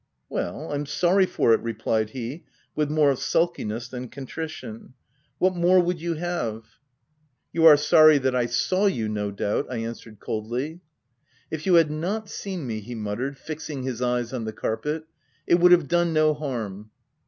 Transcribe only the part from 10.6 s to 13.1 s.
t€ If you had not seen me,'' he